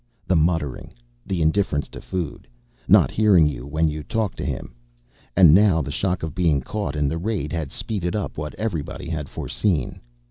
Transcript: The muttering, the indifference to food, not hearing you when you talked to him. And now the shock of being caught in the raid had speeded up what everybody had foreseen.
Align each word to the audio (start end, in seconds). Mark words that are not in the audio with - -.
The 0.25 0.35
muttering, 0.35 0.91
the 1.27 1.43
indifference 1.43 1.87
to 1.89 2.01
food, 2.01 2.47
not 2.87 3.11
hearing 3.11 3.45
you 3.47 3.67
when 3.67 3.87
you 3.87 4.01
talked 4.01 4.35
to 4.37 4.43
him. 4.43 4.73
And 5.37 5.53
now 5.53 5.83
the 5.83 5.91
shock 5.91 6.23
of 6.23 6.33
being 6.33 6.59
caught 6.59 6.95
in 6.95 7.07
the 7.07 7.19
raid 7.19 7.53
had 7.53 7.71
speeded 7.71 8.15
up 8.15 8.35
what 8.35 8.55
everybody 8.55 9.09
had 9.09 9.29
foreseen. 9.29 10.01